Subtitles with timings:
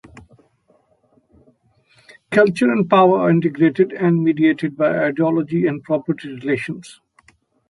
[2.31, 6.99] Culture and power are integrated, and mediated by ideology and property relations.